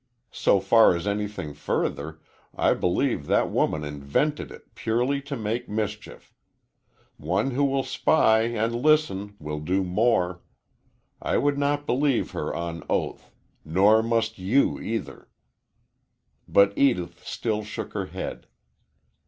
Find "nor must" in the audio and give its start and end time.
13.63-14.39